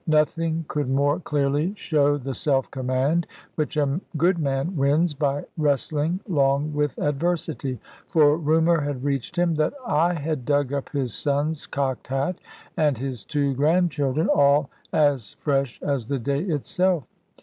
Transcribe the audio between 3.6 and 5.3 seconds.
a good man wins